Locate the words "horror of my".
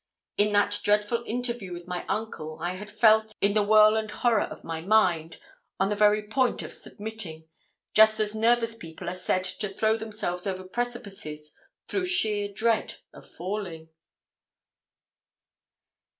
4.09-4.81